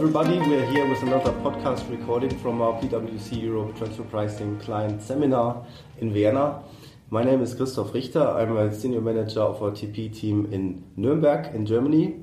[0.00, 0.38] everybody.
[0.38, 5.66] We're here with another podcast recording from our PwC Europe Transfer Pricing Client Seminar
[5.98, 6.62] in Vienna.
[7.10, 8.26] My name is Christoph Richter.
[8.26, 12.18] I'm a senior manager of our TP team in Nuremberg in Germany.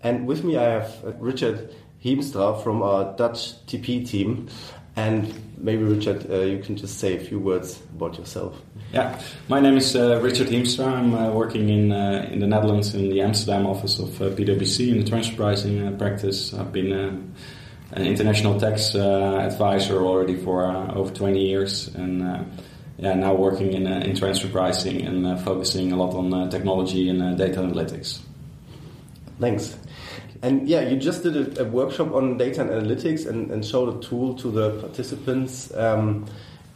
[0.00, 1.72] And with me I have Richard
[2.04, 4.48] Heemstra from our Dutch TP team.
[4.96, 5.32] And
[5.62, 8.60] maybe Richard, uh, you can just say a few words about yourself.
[8.92, 10.86] Yeah, my name is uh, Richard Heemstra.
[10.86, 14.90] I'm uh, working in uh, in the Netherlands in the Amsterdam office of uh, PwC
[14.90, 16.52] in the transfer pricing uh, practice.
[16.52, 22.20] I've been an international tax advisor already for over 20 years, and
[22.98, 27.60] yeah, now working in in transfer pricing and focusing a lot on technology and data
[27.60, 28.20] analytics.
[29.40, 29.76] Thanks.
[30.42, 33.96] And yeah, you just did a, a workshop on data and analytics and, and, showed
[33.96, 35.72] a tool to the participants.
[35.74, 36.26] Um,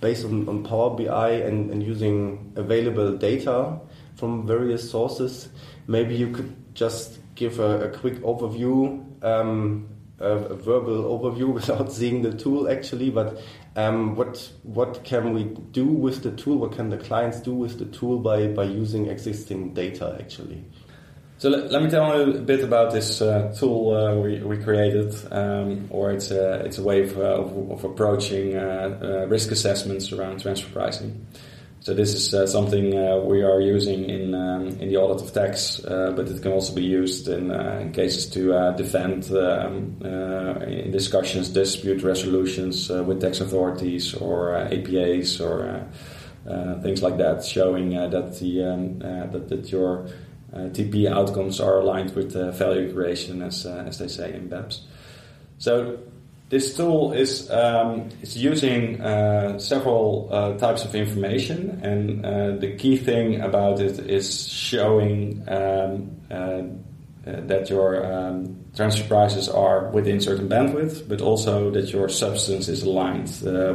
[0.01, 3.79] based on, on Power BI and, and using available data
[4.15, 5.49] from various sources.
[5.87, 11.93] Maybe you could just give a, a quick overview, um, a, a, verbal overview without
[11.93, 13.41] seeing the tool actually, but
[13.77, 16.57] um, what what can we do with the tool?
[16.57, 20.65] What can the clients do with the tool by, by using existing data actually?
[21.39, 25.15] So let, me tell you a bit about this uh, tool uh, we, we created,
[25.31, 29.51] um, or it's a, it's a way of, uh, of, of approaching uh, uh, risk
[29.51, 31.27] assessments around transfer pricing.
[31.81, 32.91] So this is uh, something
[33.27, 36.83] we are using in um, in the audit of tax, but it can also be
[36.83, 40.03] used in, in cases to defend um,
[40.67, 45.87] in discussions, dispute resolutions with tax authorities or APAs or
[46.83, 50.11] things like that, showing that the um, that, that your uh,
[50.55, 54.81] TP outcomes are aligned with value creation, as, uh, as they say in BEPS.
[55.59, 55.99] So
[56.49, 62.77] this tool is um, is using uh, several uh, types of information, and uh, the
[62.77, 66.63] key thing about it is showing um, uh,
[67.25, 72.85] that your um, transfer prices are within certain bandwidth, but also that your substance is
[72.85, 73.29] aligned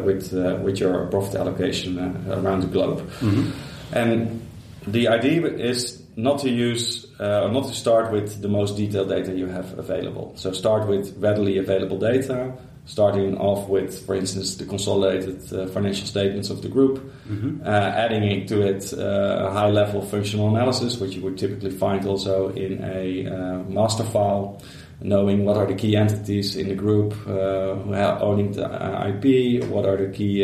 [0.06, 0.32] with
[0.64, 3.00] with your profit allocation around the globe.
[3.20, 3.52] Mm-hmm.
[3.94, 4.48] And
[4.88, 9.10] the idea is not to use uh, or not to start with the most detailed
[9.10, 10.34] data you have available.
[10.36, 12.54] So start with readily available data,
[12.86, 17.62] starting off with, for instance, the consolidated uh, financial statements of the group, mm-hmm.
[17.66, 22.06] uh, adding to it uh, a high level functional analysis, which you would typically find
[22.06, 24.62] also in a uh, master file.
[25.04, 29.84] Knowing what are the key entities in the group who uh, owning the IP, what
[29.84, 30.44] are the key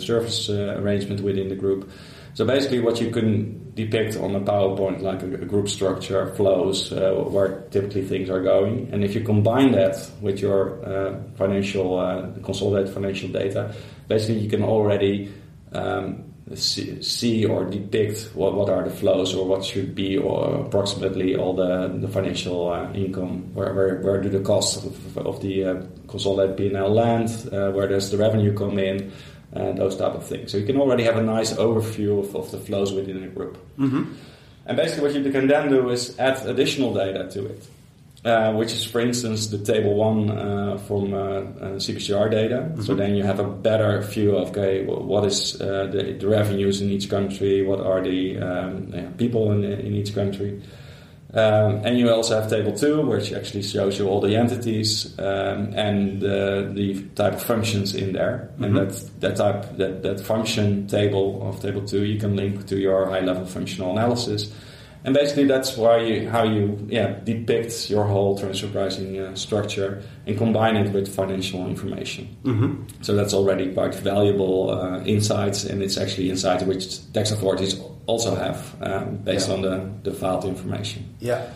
[0.00, 1.88] service arrangement within the group,
[2.38, 7.12] so basically, what you can depict on a PowerPoint, like a, group structure, flows, uh,
[7.34, 12.26] where typically things are going, and if you combine that with your uh, financial, uh,
[12.42, 13.74] consolidated financial data,
[14.08, 15.32] basically you can already
[15.72, 16.24] um,
[16.54, 21.36] see, see, or depict what, what are the flows or what should be or approximately
[21.36, 25.64] all the, the financial uh, income, where, where, where do the costs of, of the
[25.64, 29.12] uh, consolidated P&L land, uh, where does the revenue come in,
[29.52, 30.52] and those type of things.
[30.52, 33.56] So you can already have a nice overview of, of the flows within a group.
[33.78, 34.14] Mm-hmm.
[34.66, 37.66] And basically, what you can then do is add additional data to it,
[38.24, 41.42] uh, which is, for instance, the table one uh, from uh, uh
[41.80, 42.56] CBCR data.
[42.56, 42.82] Mm-hmm.
[42.82, 46.28] So then you have a better view of okay, well, what is uh, the, the,
[46.28, 50.60] revenues in each country, what are the um, people in, in each country.
[51.34, 55.74] Um, and you also have table two, which actually shows you all the entities um,
[55.74, 58.48] and uh, the type of functions in there.
[58.54, 58.64] Mm-hmm.
[58.64, 62.78] And that that type that that function table of table two you can link to
[62.78, 64.52] your high level functional analysis.
[65.04, 70.02] And basically, that's why you, how you yeah depict your whole transfer pricing uh, structure
[70.26, 72.36] and combine it with financial information.
[72.42, 73.02] Mm-hmm.
[73.02, 78.34] So that's already quite valuable uh, insights, and it's actually insights which tax authorities also
[78.34, 79.54] have um, based yeah.
[79.54, 81.14] on the, the filed information.
[81.20, 81.48] Yeah.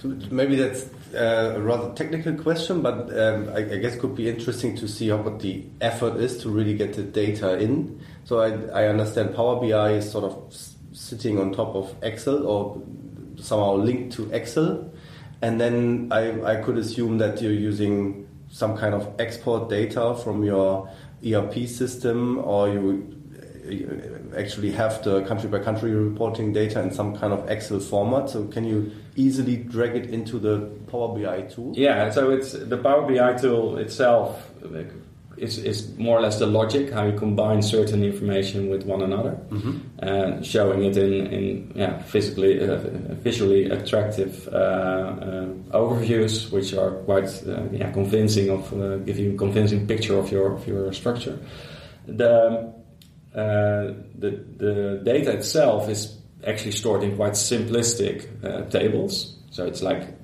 [0.00, 4.28] So maybe that's uh, a rather technical question, but um, I, I, guess could be
[4.28, 8.00] interesting to see how, what the effort is to really get the data in.
[8.24, 10.54] So I, I understand Power BI is sort of
[10.98, 12.82] sitting on top of Excel or
[13.36, 14.90] somehow linked to Excel,
[15.40, 20.42] and then I, I could assume that you're using some kind of export data from
[20.42, 20.90] your
[21.24, 27.16] ERP system, or you uh, actually have the country by country reporting data in some
[27.16, 28.30] kind of Excel format.
[28.30, 31.72] So can you easily drag it into the Power BI tool?
[31.76, 34.50] Yeah, so it's the Power BI tool itself
[35.40, 39.38] is, is more or less the logic how you combine certain information with one another,
[39.50, 39.78] mm-hmm.
[39.98, 42.76] and showing it in, in yeah physically uh,
[43.22, 49.34] visually attractive uh, uh, overviews, which are quite uh, yeah convincing of uh, give you
[49.34, 51.38] a convincing picture of your of your structure.
[52.06, 52.72] The
[53.34, 59.36] uh, the, the data itself is actually stored in quite simplistic uh, tables.
[59.50, 60.17] So it's like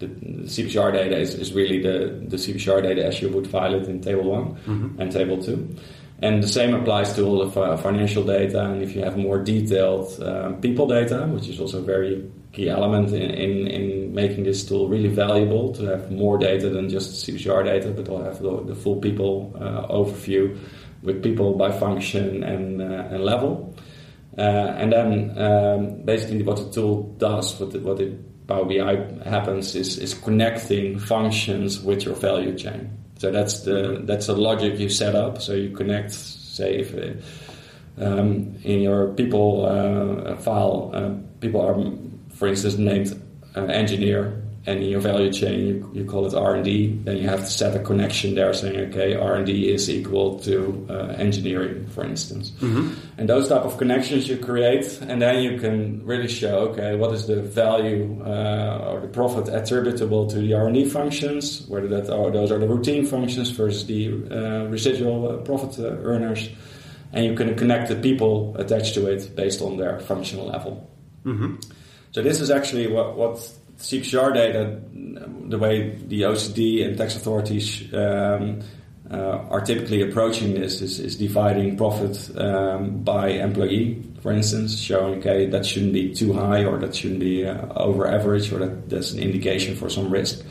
[0.00, 0.06] the,
[0.46, 4.00] CBCR data is, is really the, the CBCR data as you would file it in
[4.00, 5.00] table one Mm-hmm.
[5.00, 5.76] and table two.
[6.22, 8.60] And the same applies to all the fi- financial data.
[8.64, 12.68] And if you have more detailed uh, people data, which is also a very key
[12.68, 17.26] element in, in, in making this tool really valuable, to have more data than just
[17.26, 20.58] CBCR data, but to have the, the full people uh, overview
[21.02, 23.74] with people by function and, uh, and level.
[24.36, 24.42] Uh,
[24.76, 28.12] and then um, basically what the tool does, what, the, what it
[28.50, 32.90] Power BI happens is, is connecting functions with your value chain.
[33.18, 35.40] So that's the that's the logic you set up.
[35.40, 36.92] So you connect, say, if
[38.02, 41.10] um, in your people uh, file, uh,
[41.40, 41.76] people are,
[42.34, 43.22] for instance, named
[43.54, 46.98] uh, engineer, and in your value chain you, you call it R and D.
[47.04, 50.38] Then you have to set a connection there, saying, okay, R and D is equal
[50.40, 52.52] to uh, engineering, for instance.
[53.16, 57.12] And those type of connections you create, and then you can really show, okay, what
[57.14, 61.88] is the value uh, or the profit attributable to the R and D functions, whether
[61.88, 66.50] that are those are the routine functions versus the uh, residual uh, profit uh, earners,
[67.12, 70.90] and you can connect the people attached to it based on their functional level.
[72.12, 73.38] So this is actually what, what
[73.80, 74.80] CBCR data,
[75.48, 78.60] the way the OECD and tax authorities um,
[79.10, 85.18] uh, are typically approaching this is, is dividing profit um, by employee, for instance, showing
[85.18, 88.88] okay that shouldn't be too high or that shouldn't be uh, over average or that
[88.90, 90.44] that's an indication for some risk.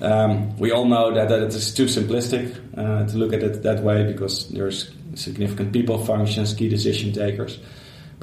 [0.00, 3.62] Um, we all know that, that it is too simplistic uh, to look at it
[3.62, 7.58] that way because there's significant people functions, key decision takers.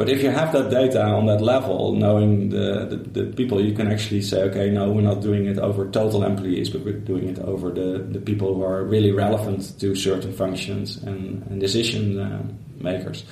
[0.01, 3.75] But if you have that data on that level, knowing the, the, the, people, you
[3.75, 7.29] can actually say, okay, no, we're not doing it over total employees, but we're doing
[7.29, 12.19] it over the, the people who are really relevant to certain functions and, and decision
[12.19, 12.41] uh,
[12.79, 13.25] makers.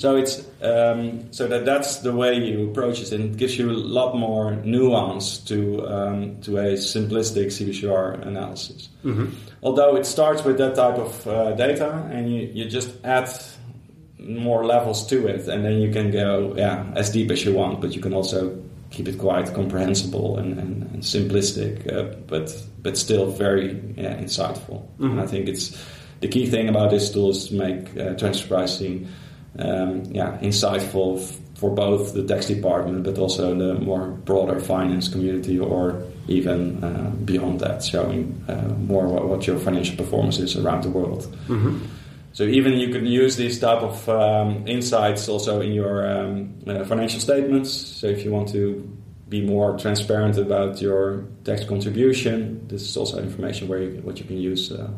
[0.00, 3.70] So it's um, so that that's the way you approach it, and it gives you
[3.70, 8.88] a lot more nuance to um, to a simplistic CBCR analysis.
[9.62, 13.28] Although it starts with that type of uh, data, and you, you just add
[14.18, 17.80] more levels to it, and then you can go yeah as deep as you want,
[17.80, 18.60] but you can also
[18.90, 22.50] keep it quite comprehensible and, and, and simplistic, uh, but
[22.82, 24.86] but still very yeah, insightful.
[25.12, 25.76] And I think it's
[26.20, 29.06] the key thing about this tool is to make uh, transfer pricing
[29.58, 35.08] um, yeah insightful f- for both the tax department, but also the more broader finance
[35.08, 40.56] community, or even uh, beyond that, showing uh, more what, what your financial performance is
[40.56, 41.26] around the world.
[42.32, 46.84] So even you can use these type of um, insights also in your um, uh,
[46.84, 47.70] financial statements.
[47.72, 48.96] So if you want to
[49.28, 54.24] be more transparent about your tax contribution, this is also information where you, what you
[54.24, 54.90] can use uh,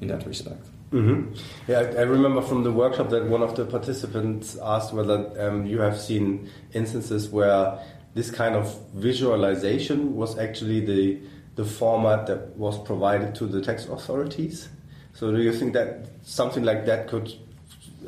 [0.00, 0.66] in that respect.
[0.90, 1.32] hmm
[1.66, 5.66] Yeah, I, I remember from the workshop that one of the participants asked whether um,
[5.66, 7.78] you have seen instances where
[8.14, 11.20] this kind of visualization was actually the
[11.56, 14.68] the format that was provided to the tax authorities.
[15.16, 17.32] So, do you think that something like that could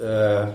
[0.01, 0.53] uh,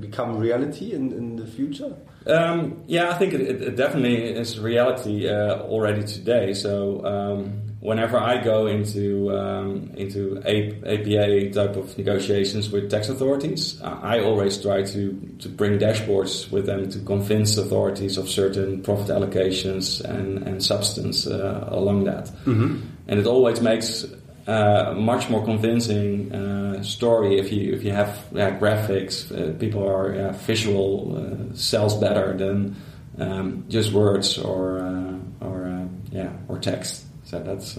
[0.00, 1.94] become reality in, in the future?
[2.26, 6.54] Um, yeah, I think it, it, it definitely is reality uh, already today.
[6.54, 13.10] So um, whenever I go into um, into A- APA type of negotiations with tax
[13.10, 18.82] authorities, I always try to to bring dashboards with them to convince authorities of certain
[18.82, 22.30] profit allocations and and substance uh, along that.
[22.46, 24.06] And it always makes
[24.46, 29.30] uh, much more convincing uh, story if you if you have yeah, graphics.
[29.30, 32.76] Uh, people are yeah, visual uh, sells better than
[33.18, 37.04] um, just words or uh, or uh, yeah or text.
[37.24, 37.78] So that's.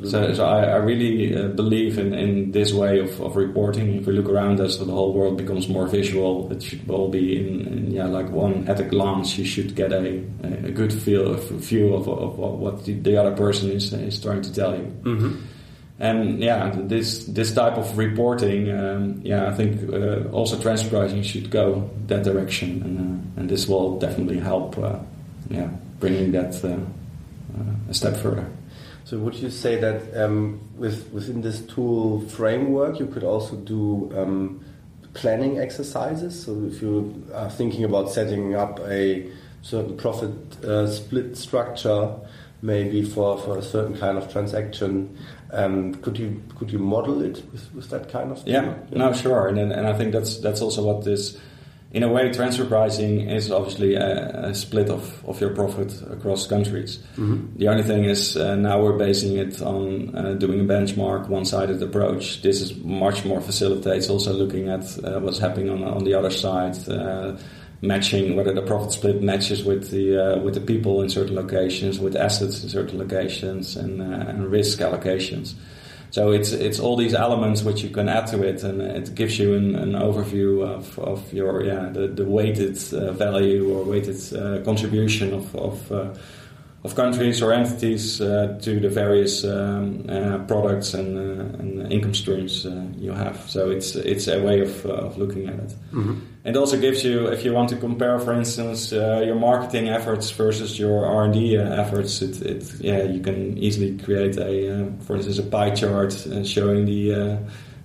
[0.00, 3.96] Uh, so, so I, I really uh, believe in, in this way of, of reporting.
[3.96, 6.50] If we look around us, the whole world becomes more visual.
[6.52, 9.36] It should all be in, in yeah, like one at a glance.
[9.38, 13.16] You should get a, a good feel of, view of, of, of what the, the
[13.16, 14.84] other person is is trying to tell you.
[16.00, 21.24] And yeah, this this type of reporting, um, yeah, I think uh, also transfer pricing
[21.24, 25.00] should go that direction, and uh, and this will definitely help, uh,
[25.50, 28.46] yeah, bringing that uh, uh, a step further.
[29.08, 34.12] So would you say that um, with, within this tool framework you could also do
[34.14, 34.62] um,
[35.14, 36.44] planning exercises?
[36.44, 39.26] So if you are thinking about setting up a
[39.62, 42.16] certain profit uh, split structure,
[42.60, 45.16] maybe for, for a certain kind of transaction,
[45.52, 48.52] um, could you could you model it with, with that kind of thing?
[48.52, 51.38] Yeah, no, sure, and and I think that's that's also what this,
[51.90, 56.46] in a way, transfer pricing is obviously a, a split of, of your profit across
[56.46, 56.98] countries.
[57.56, 61.82] The only thing is uh, now we're basing it on uh, doing a benchmark, one-sided
[61.82, 62.42] approach.
[62.42, 66.30] This is much more facilitates also looking at uh, what's happening on on the other
[66.30, 66.76] side.
[66.88, 67.38] Uh,
[67.80, 71.98] matching whether the profit split matches with the uh, with the people in certain locations,
[71.98, 75.54] with assets in certain locations, and, uh, and risk allocations.
[76.10, 79.38] So it's it's all these elements which you can add to it, and it gives
[79.38, 84.16] you an, an overview of, of your yeah the, the weighted uh, value or weighted
[84.34, 86.14] uh, contribution of, of uh,
[86.84, 92.14] of countries or entities uh, to the various um, uh, products and, uh, and, income
[92.14, 93.36] streams uh, you have.
[93.48, 95.74] So it's it's a way of, uh, of looking at it.
[95.92, 96.18] Mm-hmm.
[96.44, 100.30] It also gives you, if you want to compare, for instance, uh, your marketing efforts
[100.30, 102.22] versus your R and D efforts.
[102.22, 106.12] It, it, yeah, you can easily create a, for instance, a pie chart
[106.44, 107.38] showing the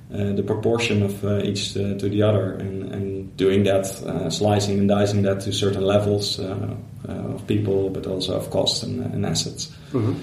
[0.09, 3.85] the proportion of each to the other, and, and doing that,
[4.31, 6.75] slicing and dicing that to certain levels uh,
[7.07, 9.71] of people, but also of costs and, and assets.
[9.91, 10.13] Mm-hmm.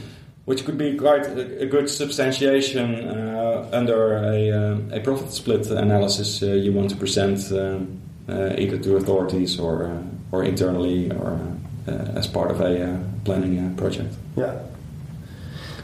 [0.44, 5.66] Which could be quite a, a good substantiation uh, under a, uh, a profit split
[5.66, 10.02] analysis you want to present um, either to authorities or,
[10.32, 11.38] or internally or
[11.86, 14.14] as part of a planning project.
[14.36, 14.60] Yeah.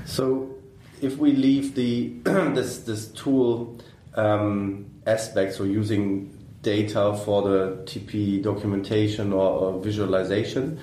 [0.05, 0.57] So
[1.01, 3.79] if we leave the this this tool
[4.15, 6.36] um, aspect, so using
[6.67, 10.81] data for the TP documentation or, or visualization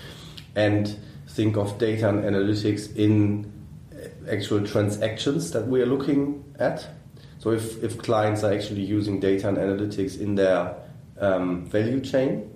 [0.55, 0.97] and
[1.27, 3.51] think of data and analytics in
[4.31, 6.87] actual transactions that we are looking at.
[7.39, 10.73] So if, if clients are actually using data and analytics in their
[11.19, 12.49] um, value chain,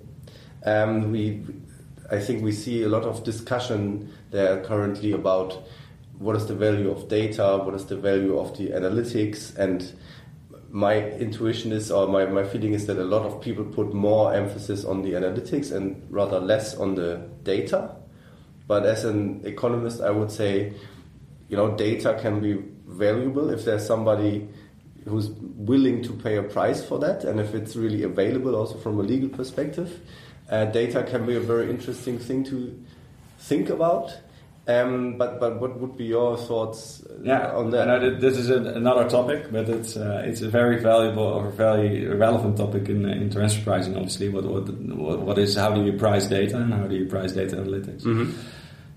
[0.64, 1.44] um, we
[2.10, 5.68] I think we see a lot of discussion there currently about
[6.18, 9.92] what is the value of data, what is the value of the analytics, and
[10.70, 14.34] my intuition is, or my, my feeling is that a lot of people put more
[14.34, 17.96] emphasis on the analytics and rather less on the data.
[18.66, 20.74] But as an economist, I would say,
[21.48, 24.48] you know, data can be valuable if there's somebody
[25.06, 29.00] who's willing to pay a price for that, and if it's really available also from
[29.00, 30.00] a legal perspective.
[30.50, 32.78] Uh, data can be a very interesting thing to
[33.38, 34.16] think about.
[34.68, 37.86] Um, but but what would be your thoughts uh, yeah, on that?
[37.86, 42.06] No, this is a, another topic, but it's uh, it's a very valuable or very
[42.06, 43.96] relevant topic in in transfer pricing.
[43.96, 47.32] Obviously, what what what is how do you price data and how do you price
[47.32, 48.02] data analytics?
[48.02, 48.38] Mm-hmm.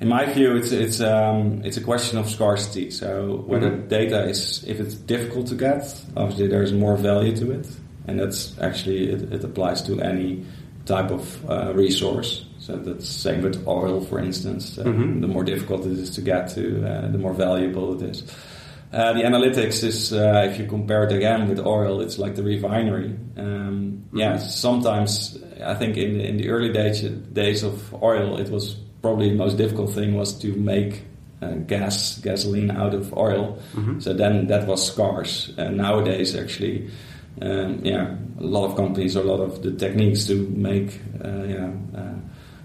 [0.01, 2.91] In my view, it's it's um, it's a question of scarcity.
[2.91, 3.87] So whether mm-hmm.
[3.87, 5.83] data is if it's difficult to get,
[6.17, 7.67] obviously there's more value to it,
[8.07, 10.45] and that's actually it, it applies to any
[10.85, 12.45] type of uh, resource.
[12.61, 14.77] So that's same with oil, for instance.
[14.77, 15.21] Uh, mm-hmm.
[15.21, 18.23] The more difficult it is to get to, uh, the more valuable it is.
[18.93, 22.43] Uh, the analytics is, uh, if you compare it again with oil, it's like the
[22.43, 23.15] refinery.
[23.35, 24.17] Um, mm-hmm.
[24.17, 27.01] Yeah, sometimes I think in in the early days
[27.33, 31.01] days of oil, it was probably the most difficult thing was to make
[31.41, 33.57] uh, gas gasoline out of oil.
[33.73, 34.01] Mm-hmm.
[34.01, 35.51] So then that was scarce.
[35.57, 36.91] And nowadays, actually,
[37.41, 41.71] um, yeah, a lot of companies, a lot of the techniques to make, uh, yeah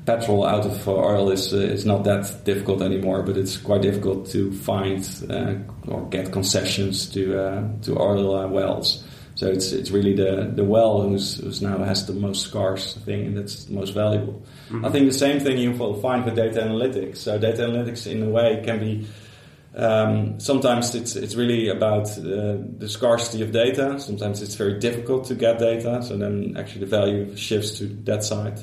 [0.06, 4.30] petrol out of oil is uh, is not that difficult anymore, but it's quite difficult
[4.30, 5.54] to find uh,
[5.88, 9.04] or get concessions to uh, to oil uh, wells.
[9.34, 13.26] So it's it's really the the well who's, who's now has the most scarce thing
[13.26, 14.42] and that's most valuable.
[14.70, 14.84] Mm-hmm.
[14.86, 17.18] I think the same thing you will find with data analytics.
[17.18, 19.06] So data analytics in a way can be
[19.74, 24.00] um, sometimes it's it's really about uh, the scarcity of data.
[24.00, 26.02] Sometimes it's very difficult to get data.
[26.02, 28.60] So then actually the value shifts to that side.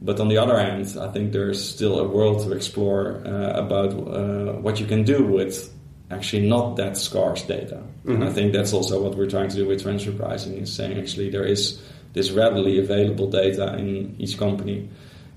[0.00, 3.92] But on the other hand, I think there's still a world to explore uh, about
[3.92, 5.72] uh, what you can do with
[6.10, 7.76] actually not that scarce data.
[7.76, 8.12] Mm-hmm.
[8.12, 10.98] And I think that's also what we're trying to do with transfer pricing is saying
[10.98, 11.80] actually there is
[12.12, 14.88] this readily available data in each company.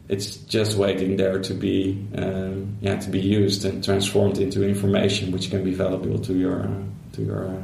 [0.07, 5.31] It's just waiting there to be um, yeah to be used and transformed into information
[5.31, 7.61] which can be valuable to your uh, to your uh,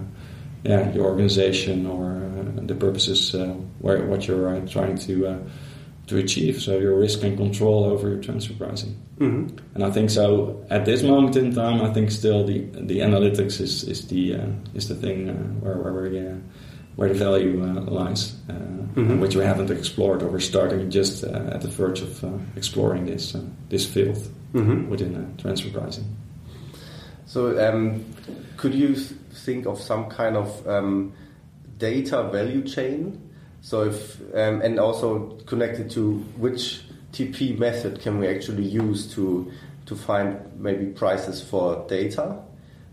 [0.63, 5.43] yeah your organization or uh, the purposes uh, where what you're trying to
[6.07, 6.61] to achieve.
[6.61, 8.95] So your risk and control over your transfer pricing.
[9.17, 9.57] Mm-hmm.
[9.75, 13.59] And I think so at this moment in time, I think still the the analytics
[13.59, 16.35] is is the uh, is the thing uh, where where we, uh,
[16.95, 19.19] where the value uh, lies, uh, mm-hmm.
[19.19, 22.23] which we haven't explored, or we're starting just uh, at the verge of
[22.55, 23.35] exploring this
[23.69, 24.17] this field
[24.53, 24.89] mm-hmm.
[24.89, 26.05] within transfer pricing.
[27.25, 28.05] So, um,
[28.55, 31.13] could you think of some kind of um,
[31.77, 33.24] data value chain
[33.65, 36.81] so if um, and also connected to which
[37.13, 39.51] TP method can we actually use to
[39.87, 42.43] to find maybe prices for data.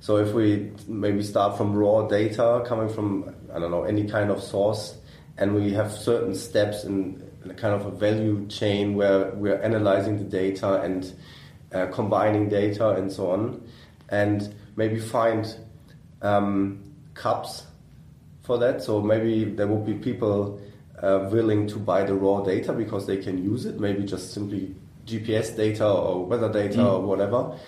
[0.00, 4.30] So if we maybe start from raw data coming from I don't know any kind
[4.30, 4.96] of source,
[5.36, 10.16] and we have certain steps in, a kind of a value chain where we're analyzing
[10.16, 11.12] the data and
[11.74, 13.62] uh, combining data and so on,
[14.08, 15.54] and maybe find
[16.22, 17.66] um, CUPs
[18.42, 18.82] for that.
[18.82, 20.60] So maybe there would be people
[21.00, 24.74] uh, willing to buy the raw data because they can use it, maybe just simply
[25.06, 26.92] GPS data or weather data mm.
[26.92, 27.58] or whatever.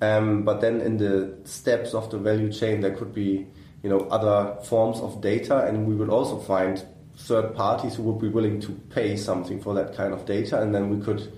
[0.00, 3.46] Um, but then in the steps of the value chain, there could be
[3.82, 6.84] you know other forms of data, and we would also find
[7.16, 10.74] third parties who would be willing to pay something for that kind of data, and
[10.74, 11.32] then we could,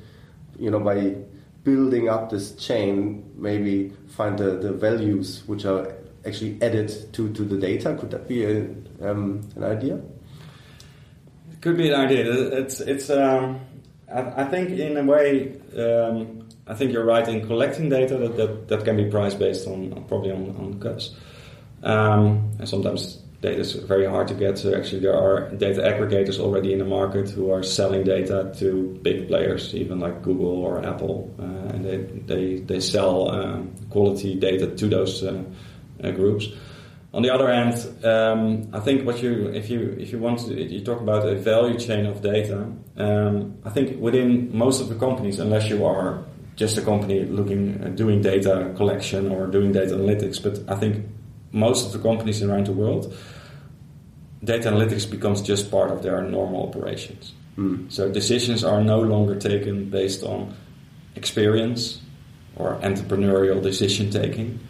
[0.58, 1.16] you know, by
[1.64, 7.42] building up this chain, maybe find the, the values which are actually added to, to
[7.44, 7.96] the data.
[7.98, 8.60] Could that be a,
[9.00, 10.00] um, an idea?
[11.52, 12.30] It could be an idea.
[12.58, 13.10] It's it's.
[13.10, 13.60] Um,
[14.12, 18.36] I, I, think in a way, um, I think you're right in collecting data that
[18.36, 21.14] that, that can be price based on probably on on cuts.
[21.82, 24.58] Um, and sometimes data is very hard to get.
[24.58, 28.98] So actually, there are data aggregators already in the market who are selling data to
[29.02, 34.36] big players, even like Google or Apple, uh, and they they they sell um, quality
[34.36, 35.42] data to those uh,
[36.10, 36.48] groups.
[37.14, 40.54] On the other hand, um, I think what you if you if you want to
[40.54, 42.72] you talk about a value chain of data.
[42.96, 46.24] Um, I think within most of the companies, unless you are
[46.56, 51.04] just a company looking uh, doing data collection or doing data analytics, but I think
[51.52, 53.14] most of the companies around the world,
[54.42, 57.34] data analytics becomes just part of their normal operations.
[57.58, 57.92] Mm.
[57.92, 60.54] So decisions are no longer taken based on
[61.14, 62.00] experience
[62.56, 64.60] or entrepreneurial decision taking.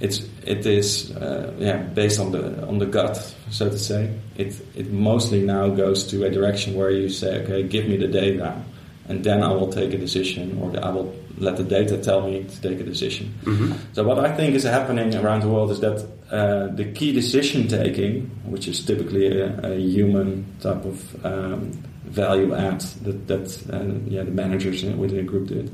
[0.00, 3.16] It's it is uh, yeah based on the on the gut,
[3.50, 4.14] so to say.
[4.36, 8.08] It it mostly now goes to a direction where you say, okay, give me the
[8.08, 8.62] data,
[9.08, 12.44] and then I will take a decision, or I will let the data tell me
[12.44, 13.34] to take a decision.
[13.44, 13.72] Mm-hmm.
[13.92, 17.68] So what I think is happening around the world is that uh, the key decision
[17.68, 21.72] taking, which is typically a, a human type of um,
[22.04, 25.70] value add that, that uh, yeah, the managers within a group did,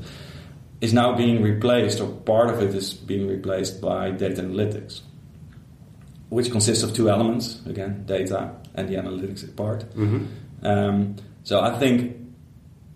[0.83, 4.99] is now being replaced, or part of it is being replaced by data analytics,
[6.27, 9.81] which consists of two elements again, data and the analytics part.
[9.95, 10.67] Mm-hmm.
[10.67, 12.17] Um, so I think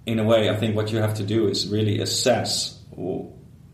[0.06, 2.78] in a way, I think what you have to do is really assess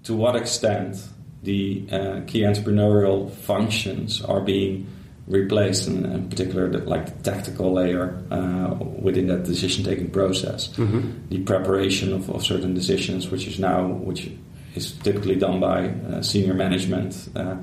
[0.04, 0.98] to what extent
[1.42, 4.86] the uh, key entrepreneurial functions are being
[5.28, 11.28] replaced, and in particular, the, like the tactical layer uh, within that decision-taking process, mm-hmm.
[11.30, 14.30] the preparation of, of, certain decisions, which is now which
[14.76, 17.56] is typically done by uh, senior management, uh,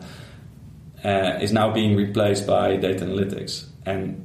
[1.04, 4.24] uh, is now being replaced by data analytics, and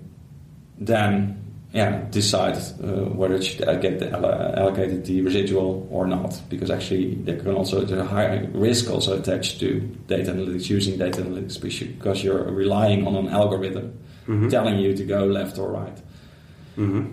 [0.78, 1.45] then
[1.76, 7.38] yeah, decide uh, whether it should get allocated the residual or not, because actually there
[7.38, 12.24] can also there's a high risk also attached to data analytics using data analytics because
[12.24, 13.92] you're relying on an algorithm
[14.26, 14.48] mm-hmm.
[14.48, 15.98] telling you to go left or right,
[16.78, 17.12] mm-hmm.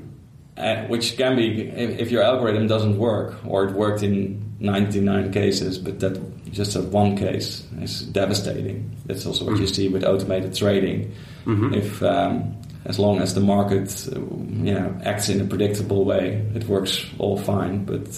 [0.57, 5.33] uh, which can be if, if, your algorithm doesn't work or it worked in 99
[5.33, 6.14] cases, but that
[6.53, 8.96] just a one case is devastating.
[9.07, 9.62] That's also what mm-hmm.
[9.62, 11.12] you see with automated trading.
[11.46, 11.75] Mm-hmm.
[11.75, 16.66] If um, as long as the market uh, know, acts in a predictable way, it
[16.68, 17.85] works all fine.
[17.85, 18.09] But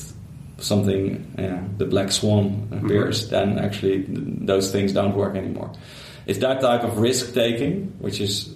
[0.58, 3.30] something, yeah, the black swan appears, mm-hmm.
[3.30, 5.72] then actually those things don't work anymore.
[6.26, 8.54] It's that type of risk taking, which is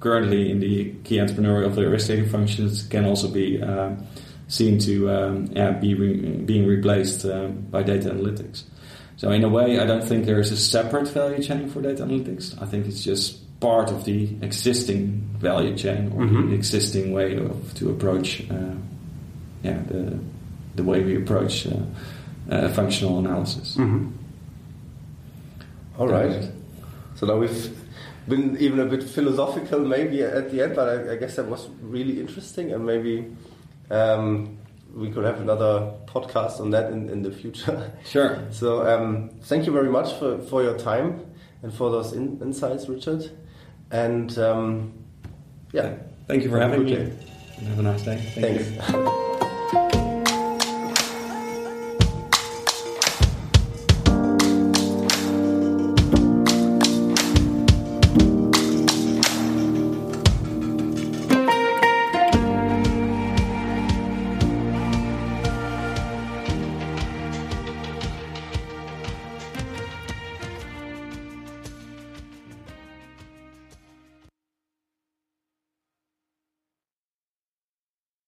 [0.00, 3.90] currently in the key entrepreneurial risk taking functions, can also be uh,
[4.48, 8.64] seen to um, yeah, be re- being replaced uh, by data analytics.
[9.16, 12.04] So in a way, I don't think there is a separate value chain for data
[12.04, 12.60] analytics.
[12.60, 15.00] I think it's just part of the existing
[15.38, 16.50] value chain or mm-hmm.
[16.50, 18.74] the existing way of to approach uh,
[19.62, 20.18] yeah the
[20.74, 21.70] the way we approach uh,
[22.50, 23.76] uh, functional analysis.
[23.76, 24.10] Mm-hmm.
[25.98, 26.50] All right.
[27.14, 27.62] So now we've
[28.28, 31.68] been even a bit philosophical maybe at the end, but I, I guess that was
[31.80, 33.14] really interesting and maybe
[33.90, 34.58] um,
[34.94, 37.92] we could have another podcast on that in, in the future.
[38.04, 38.38] Sure.
[38.50, 41.24] So um, thank you very much for, for your time
[41.62, 43.30] and for those in, insights, Richard.
[43.90, 44.92] And um,
[45.72, 45.94] yeah.
[46.26, 47.12] Thank you for having me.
[47.68, 48.16] Have a nice day.
[48.34, 49.14] Thank Thanks.